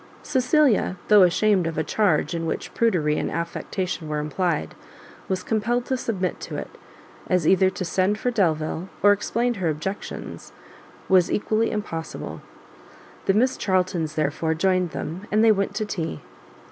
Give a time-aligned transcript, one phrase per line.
[0.23, 4.73] Cecilia, though ashamed of a charge in which prudery and affectation were implied,
[5.29, 6.71] was compelled to submit to it,
[7.27, 10.53] as either to send for Delvile, or explain her objections,
[11.07, 12.41] was equally impossible.
[13.27, 16.19] The Miss Charltons, therefore, joined them, and they went to tea.